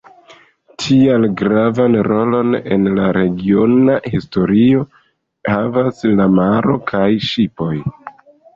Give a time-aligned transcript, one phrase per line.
[0.83, 4.83] Tial gravan rolon en la regiona historio
[5.53, 7.73] havas la maro kaj ŝipoj.